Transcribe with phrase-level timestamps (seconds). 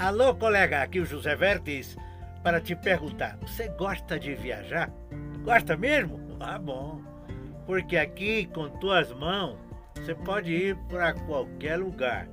[0.00, 1.96] Alô, colega, aqui o José Vertes
[2.44, 4.92] para te perguntar: você gosta de viajar?
[5.42, 6.36] Gosta mesmo?
[6.38, 7.02] Ah, bom.
[7.66, 9.58] Porque aqui com tuas mãos
[9.96, 12.28] você pode ir para qualquer lugar.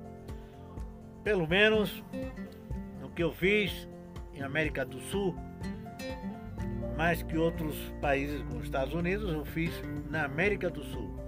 [1.24, 2.04] Pelo menos
[3.02, 3.90] no que eu fiz
[4.36, 5.36] em América do Sul,
[6.96, 9.72] mais que outros países como os Estados Unidos, eu fiz
[10.12, 11.20] na América do Sul,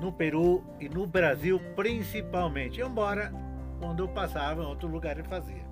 [0.00, 3.32] no Peru e no Brasil principalmente, embora
[3.80, 5.69] quando eu passava em outro lugar eu fazia.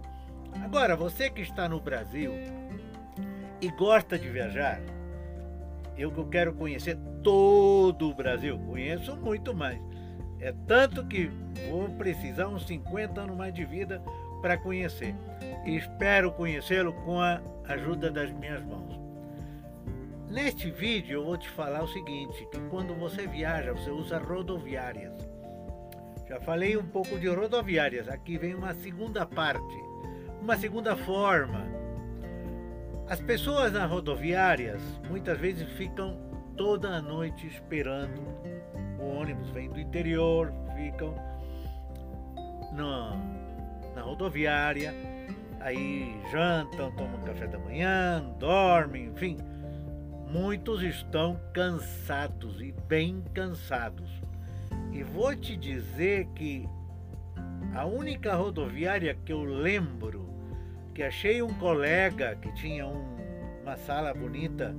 [0.62, 2.32] Agora, você que está no Brasil
[3.60, 4.80] e gosta de viajar,
[5.96, 9.80] eu que quero conhecer todo o Brasil, conheço muito mais.
[10.40, 11.30] É tanto que
[11.68, 14.00] vou precisar uns 50 anos mais de vida
[14.40, 15.14] para conhecer.
[15.66, 18.98] E espero conhecê-lo com a ajuda das minhas mãos.
[20.30, 25.12] Neste vídeo eu vou te falar o seguinte, que quando você viaja, você usa rodoviárias.
[26.28, 29.82] Já falei um pouco de rodoviárias, aqui vem uma segunda parte,
[30.40, 31.66] uma segunda forma.
[33.08, 36.16] As pessoas nas rodoviárias muitas vezes ficam
[36.56, 38.20] toda a noite esperando
[38.98, 41.14] o ônibus, vem do interior, ficam
[42.72, 43.16] na,
[43.94, 44.92] na rodoviária,
[45.60, 49.36] aí jantam, tomam café da manhã, dormem, enfim.
[50.30, 54.10] Muitos estão cansados e bem cansados.
[54.92, 56.68] E vou te dizer que
[57.74, 60.27] a única rodoviária que eu lembro
[60.98, 63.16] que achei um colega que tinha um,
[63.62, 64.74] uma sala bonita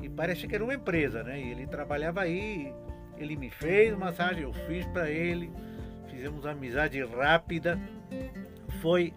[0.00, 1.38] e parece que era uma empresa, né?
[1.38, 2.72] E ele trabalhava aí,
[3.18, 5.52] ele me fez massagem, eu fiz para ele,
[6.08, 7.78] fizemos amizade rápida.
[8.80, 9.12] Foi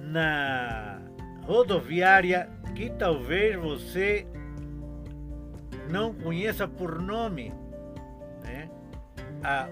[0.00, 1.02] na
[1.42, 4.26] rodoviária que talvez você
[5.90, 7.52] não conheça por nome,
[8.42, 8.70] né?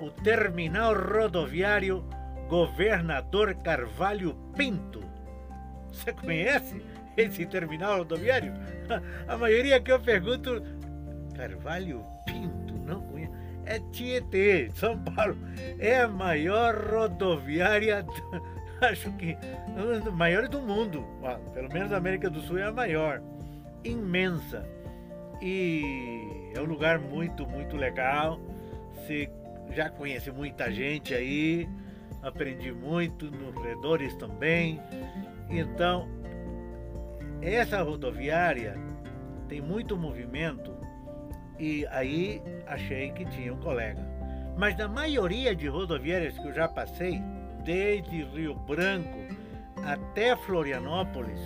[0.03, 2.05] O terminal rodoviário
[2.51, 5.06] Governador Carvalho Pinto.
[5.97, 6.83] Você conhece
[7.17, 8.53] esse terminal rodoviário?
[9.27, 10.63] A maioria que eu pergunto,
[11.35, 13.33] Carvalho Pinto, não conhece?
[13.65, 15.37] É Tietê, São Paulo.
[15.81, 18.07] É a maior rodoviária,
[18.81, 19.37] acho que
[20.13, 21.05] maior do mundo.
[21.53, 23.21] Pelo menos a América do Sul é a maior.
[23.83, 24.65] Imensa.
[25.43, 28.41] E é um lugar muito, muito legal.
[28.95, 29.29] Você
[29.73, 31.69] já conhece muita gente aí.
[32.23, 34.81] Aprendi muito nos redores também.
[35.49, 36.09] Então,
[37.41, 38.77] essa rodoviária
[39.49, 40.75] tem muito movimento
[41.59, 44.05] e aí achei que tinha um colega.
[44.57, 47.23] Mas na maioria de rodoviárias que eu já passei,
[47.65, 49.19] desde Rio Branco
[49.85, 51.41] até Florianópolis,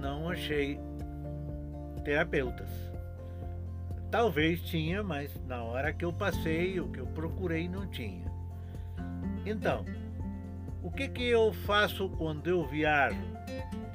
[0.00, 0.80] não achei
[2.04, 2.68] terapeutas.
[4.10, 8.35] Talvez tinha, mas na hora que eu passei, o que eu procurei não tinha.
[9.46, 9.84] Então,
[10.82, 13.22] o que, que eu faço quando eu viajo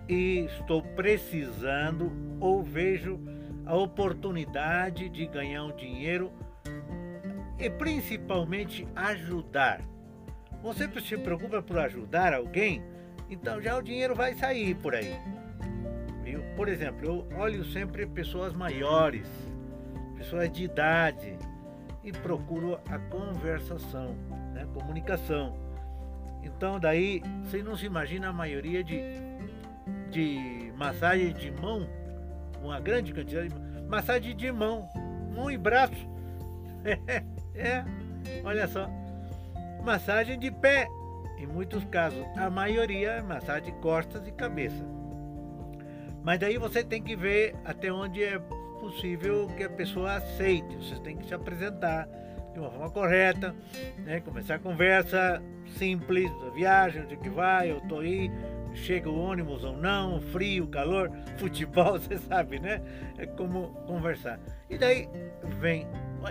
[0.08, 3.20] e estou precisando ou vejo
[3.66, 6.32] a oportunidade de ganhar um dinheiro
[7.60, 9.82] e principalmente ajudar?
[10.64, 12.82] Você se preocupa por ajudar alguém,
[13.30, 15.20] então já o dinheiro vai sair por aí.
[16.56, 19.28] Por exemplo, eu olho sempre pessoas maiores,
[20.16, 21.38] pessoas de idade
[22.04, 24.16] e procuro a conversação?
[24.82, 25.56] Comunicação.
[26.44, 29.02] Então daí você não se imagina a maioria de,
[30.10, 31.88] de massagem de mão,
[32.62, 34.90] uma grande quantidade de massagem de mão,
[35.36, 36.08] mão e braço.
[36.84, 37.24] É,
[37.56, 37.86] é,
[38.44, 38.90] olha só.
[39.84, 40.88] Massagem de pé,
[41.38, 42.26] em muitos casos.
[42.38, 44.86] A maioria é massagem de costas e cabeça.
[46.24, 48.40] Mas daí você tem que ver até onde é
[48.80, 50.76] possível que a pessoa aceite.
[50.76, 52.08] Você tem que se apresentar
[52.54, 53.56] de uma forma correta,
[54.00, 54.20] né?
[54.20, 55.42] começar a conversa
[55.78, 58.30] simples viagem, onde que vai, eu tô aí,
[58.74, 62.82] chega o ônibus ou não, frio, calor, futebol, você sabe, né?
[63.18, 64.40] É como conversar.
[64.70, 65.08] E daí
[65.60, 65.88] vem,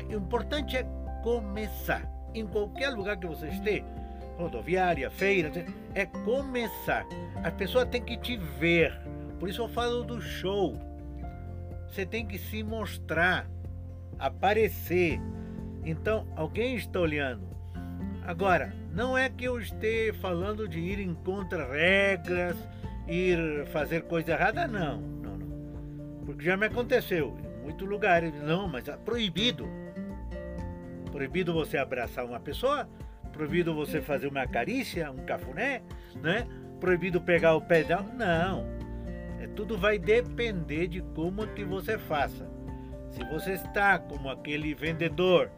[0.09, 0.87] o importante é
[1.23, 2.09] começar.
[2.33, 3.85] Em qualquer lugar que você esteja,
[4.39, 5.51] rodoviária, feira,
[5.95, 7.05] é começar.
[7.43, 8.97] A pessoa tem que te ver.
[9.39, 10.77] Por isso eu falo do show.
[11.89, 13.51] Você tem que se mostrar,
[14.19, 15.21] aparecer.
[15.85, 17.49] Então, alguém está olhando.
[18.23, 22.57] Agora, não é que eu esteja falando de ir em contra regras,
[23.09, 25.01] ir fazer coisa errada, não.
[25.01, 26.25] Não, não.
[26.25, 28.35] Porque já me aconteceu em muitos lugares.
[28.43, 29.69] Não, mas é proibido.
[31.11, 32.89] Proibido você abraçar uma pessoa,
[33.33, 35.83] proibido você fazer uma carícia, um cafuné,
[36.23, 36.47] né?
[36.79, 38.07] Proibido pegar o pé dela.
[38.15, 38.65] Não.
[39.41, 42.49] É, tudo vai depender de como que você faça.
[43.11, 45.51] Se você está como aquele vendedor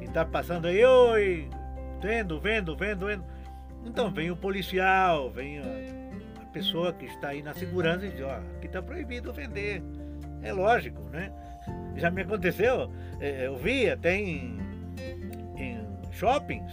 [0.00, 1.48] e está passando aí, oi,
[2.00, 3.24] vendo, vendo, vendo, vendo.
[3.84, 8.66] Então vem o policial, vem a pessoa que está aí na segurança diz, ó, aqui
[8.66, 9.82] está proibido vender.
[10.42, 11.32] É lógico, né?
[11.96, 14.58] Já me aconteceu, é, eu vi até em,
[15.56, 16.72] em shoppings,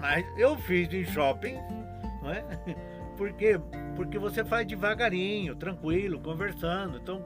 [0.00, 1.56] mas eu fiz em shopping,
[2.22, 2.44] não é?
[3.16, 3.60] Porque,
[3.94, 6.96] porque você faz devagarinho, tranquilo, conversando.
[6.96, 7.22] Então,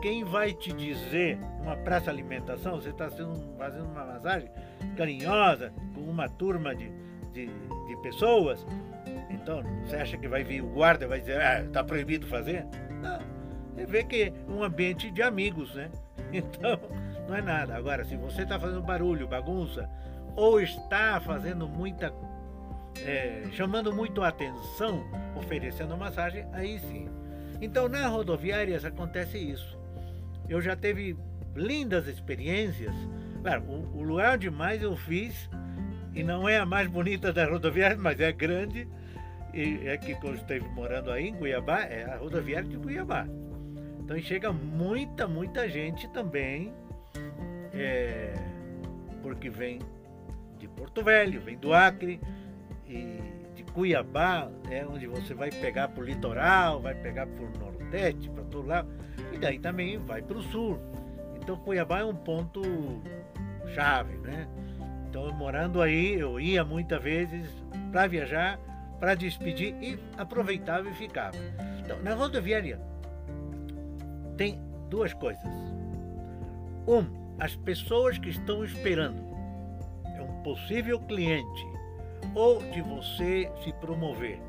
[0.00, 4.50] quem vai te dizer uma praça alimentação, você está fazendo uma massagem
[4.96, 6.90] carinhosa com uma turma de,
[7.32, 8.66] de, de, pessoas,
[9.30, 12.66] então você acha que vai vir o guarda e vai dizer, ah, está proibido fazer?
[13.00, 13.18] Não.
[13.74, 15.90] Você vê que é um ambiente de amigos, né?
[16.32, 16.80] Então,
[17.28, 17.76] não é nada.
[17.76, 19.88] Agora, se você está fazendo barulho, bagunça,
[20.34, 22.12] ou está fazendo muita.
[23.04, 25.04] É, chamando muito a atenção,
[25.36, 27.08] oferecendo massagem, aí sim.
[27.60, 29.78] Então, nas rodoviárias acontece isso.
[30.48, 31.16] Eu já teve
[31.54, 32.94] lindas experiências.
[33.42, 35.48] Claro, o, o lugar onde mais eu fiz,
[36.14, 38.88] e não é a mais bonita das rodoviárias, mas é grande,
[39.52, 43.26] e é que quando esteve morando aí em Cuiabá, é a rodoviária de Cuiabá.
[44.00, 46.72] Então chega muita, muita gente também,
[47.72, 48.34] é,
[49.22, 49.80] porque vem
[50.58, 52.20] de Porto Velho, vem do Acre,
[52.86, 53.18] e
[53.54, 58.28] de Cuiabá, é onde você vai pegar para o litoral, vai pegar para o Nordeste,
[58.28, 58.88] para todo lado,
[59.44, 60.78] daí também vai para o Sul.
[61.36, 62.62] Então Cuiabá é um ponto
[63.74, 64.48] chave, né?
[65.08, 67.46] Então morando aí, eu ia muitas vezes
[67.92, 68.58] para viajar,
[68.98, 71.36] para despedir e aproveitava e ficava.
[71.78, 72.80] Então, na rodoviária
[74.38, 74.58] tem
[74.88, 75.44] duas coisas.
[76.88, 77.04] Um,
[77.38, 79.22] as pessoas que estão esperando.
[80.16, 81.66] É um possível cliente.
[82.34, 84.40] Ou de você se promover.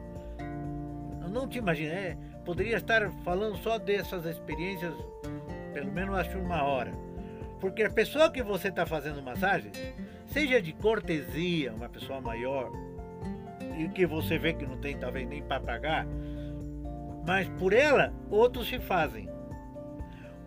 [1.22, 4.94] Eu não te imagino, é, poderia estar falando só dessas experiências,
[5.74, 6.94] pelo menos acho uma hora.
[7.60, 9.72] Porque a pessoa que você está fazendo massagem,
[10.28, 12.72] seja de cortesia, uma pessoa maior,
[13.78, 16.06] e que você vê que não tem talvez nem para pagar,
[17.26, 19.28] mas por ela outros se fazem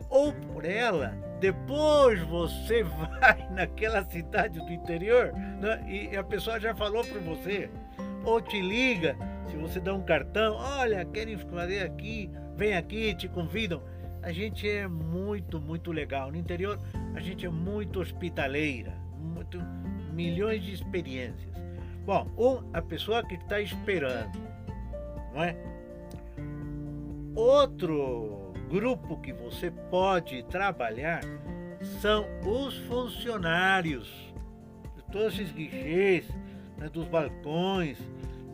[0.08, 2.82] ou por ela, depois você
[3.20, 7.70] vai naquela cidade do interior né, e a pessoa já falou para você,
[8.24, 9.16] ou te liga,
[9.50, 13.82] se você dá um cartão, olha, querem fazer aqui, vem aqui, te convidam.
[14.22, 16.30] A gente é muito, muito legal.
[16.30, 16.80] No interior,
[17.14, 19.60] a gente é muito hospitaleira, muito,
[20.12, 21.54] milhões de experiências.
[22.04, 24.38] Bom, um, a pessoa que está esperando,
[25.32, 25.56] não é?
[27.34, 31.20] Outro grupo que você pode trabalhar
[32.00, 34.28] são os funcionários
[35.10, 36.28] todos esses guichês,
[36.76, 37.98] né, dos balcões,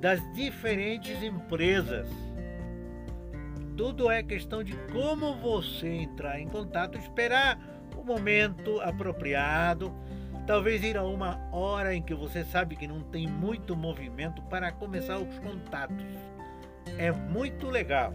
[0.04, 2.06] das diferentes empresas.
[3.74, 7.58] Tudo é questão de como você entrar em contato, esperar
[7.96, 9.90] o momento apropriado,
[10.46, 14.70] talvez ir a uma hora em que você sabe que não tem muito movimento para
[14.72, 16.04] começar os contatos.
[16.98, 18.12] É muito legal.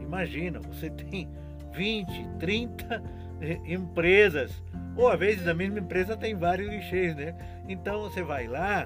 [0.00, 1.30] Imagina, você tem
[1.74, 3.02] 20, 30
[3.40, 4.60] eh, empresas,
[4.96, 7.36] ou às vezes a mesma empresa tem vários lixeiros, né?
[7.68, 8.82] Então você vai lá,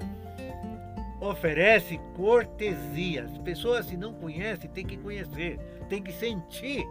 [1.19, 3.25] oferece cortesia.
[3.25, 6.85] As pessoas se não conhecem, tem que conhecer, tem que sentir.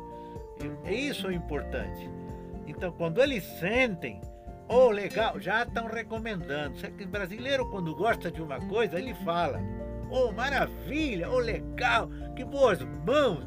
[0.84, 2.08] É isso é importante.
[2.66, 4.20] Então quando eles sentem,
[4.68, 6.76] oh legal, já estão recomendando.
[7.00, 9.60] O brasileiro quando gosta de uma coisa, ele fala,
[10.10, 13.46] oh maravilha, oh legal, que boas mãos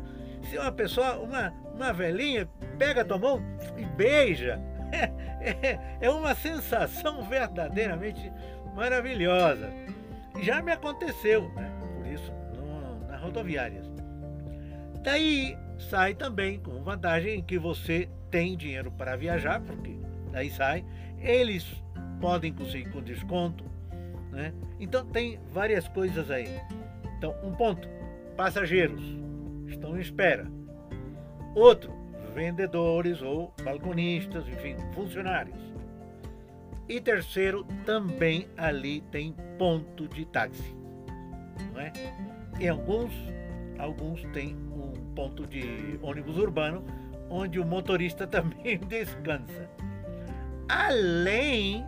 [0.50, 3.42] se uma pessoa, uma, uma velhinha, pega a tua mão
[3.78, 4.60] e beija,
[4.92, 8.32] é, é uma sensação verdadeiramente
[8.76, 9.70] maravilhosa.
[10.40, 11.72] Já me aconteceu, né?
[11.98, 13.86] por isso, no, nas rodoviárias.
[15.04, 15.58] Daí
[15.90, 19.98] sai também com vantagem que você tem dinheiro para viajar, porque
[20.32, 20.86] daí sai,
[21.20, 21.66] eles
[22.20, 23.66] podem conseguir com desconto,
[24.32, 24.54] né?
[24.80, 26.48] Então tem várias coisas aí.
[27.18, 27.88] Então, um ponto,
[28.38, 29.02] passageiros
[29.68, 30.48] estão em espera.
[31.56, 31.94] Outro,
[32.34, 35.71] vendedores ou balconistas, enfim, funcionários.
[36.88, 40.76] E terceiro, também ali tem ponto de táxi.
[41.74, 41.94] Não é?
[42.60, 43.12] E alguns,
[43.80, 46.84] alguns têm um ponto de ônibus urbano
[47.30, 49.70] onde o motorista também descansa.
[50.68, 51.86] Além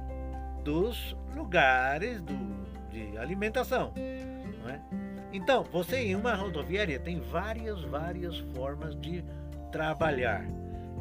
[0.63, 2.33] dos lugares do,
[2.89, 3.93] de alimentação.
[4.61, 4.79] Não é?
[5.33, 9.23] Então, você em uma rodoviária tem várias, várias formas de
[9.71, 10.45] trabalhar.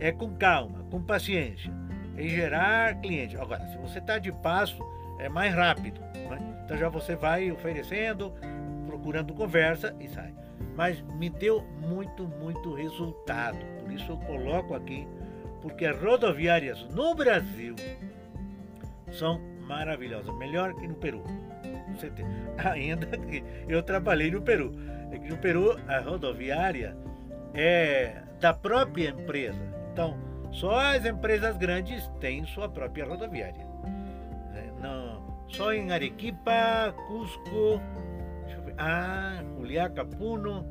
[0.01, 1.73] É com calma, com paciência,
[2.17, 3.37] em gerar cliente.
[3.37, 4.83] Agora, se você está de passo,
[5.19, 6.01] é mais rápido.
[6.01, 6.63] Né?
[6.65, 8.33] Então já você vai oferecendo,
[8.87, 10.33] procurando conversa e sai.
[10.77, 13.59] Mas me deu muito, muito resultado.
[13.81, 15.07] Por isso eu coloco aqui,
[15.61, 17.75] porque as rodoviárias no Brasil
[19.11, 21.23] são maravilhosas, melhor que no Peru.
[22.65, 24.73] Ainda que eu trabalhei no Peru.
[25.11, 26.97] É que no Peru a rodoviária
[27.55, 29.61] é da própria empresa.
[29.93, 30.17] Então,
[30.53, 33.67] só as empresas grandes têm sua própria rodoviária.
[34.55, 37.81] É, não, só em Arequipa, Cusco,
[38.79, 40.67] ah, Juliaca, Puno,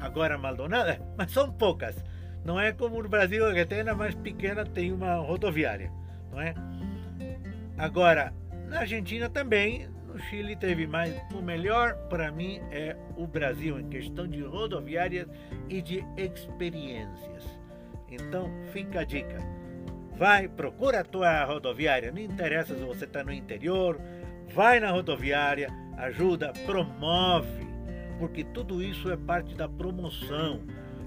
[0.00, 1.96] agora Maldonado, é, mas são poucas.
[2.44, 5.90] Não é como no Brasil, que até na mais pequena tem uma rodoviária,
[6.30, 6.54] não é?
[7.76, 8.32] Agora,
[8.68, 11.14] na Argentina também, no Chile teve mais.
[11.32, 15.28] O melhor para mim é o Brasil em questão de rodoviárias
[15.68, 17.57] e de experiências.
[18.10, 19.38] Então, fica a dica.
[20.16, 24.00] Vai, procura a tua rodoviária, não interessa se você está no interior,
[24.52, 27.66] vai na rodoviária, ajuda, promove,
[28.18, 30.62] porque tudo isso é parte da promoção.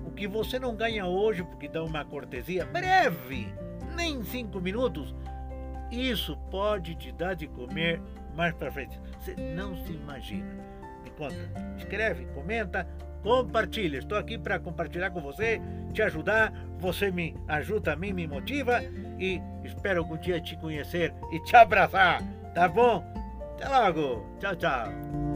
[0.05, 3.53] O que você não ganha hoje porque dá uma cortesia breve,
[3.95, 5.13] nem cinco minutos,
[5.91, 8.01] isso pode te dar de comer
[8.33, 8.97] mais para frente.
[9.19, 10.55] Você não se imagina.
[11.03, 11.35] Me conta,
[11.77, 12.87] escreve, comenta,
[13.21, 13.97] compartilha.
[13.97, 15.61] Estou aqui para compartilhar com você,
[15.93, 16.53] te ajudar.
[16.79, 18.81] Você me ajuda a mim, me motiva
[19.19, 22.21] e espero algum dia te conhecer e te abraçar.
[22.53, 23.03] Tá bom?
[23.55, 24.25] Até logo.
[24.39, 25.30] Tchau, tchau.